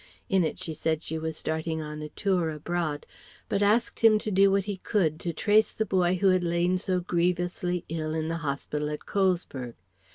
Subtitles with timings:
[0.29, 3.05] In it she said she was starting on a tour abroad,
[3.47, 6.79] but asked him to do what he could to trace the boy who had lain
[6.79, 9.75] so grievously ill in the hospital at Colesberg.